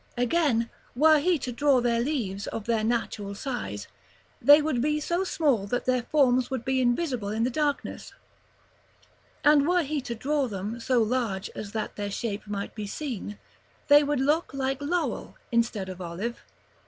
[0.17, 3.87] Again, were he to draw the leaves of their natural size,
[4.41, 8.11] they would be so small that their forms would be invisible in the darkness;
[9.43, 13.37] and were he to draw them so large as that their shape might be seen,
[13.89, 16.41] they would look like laurel instead of olive.